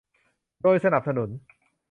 [0.61, 1.29] โดยสนับสนุน